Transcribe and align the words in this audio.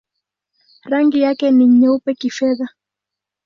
Rangi 0.83 1.21
yake 1.21 1.51
ni 1.51 1.65
nyeupe-kifedha. 1.67 2.65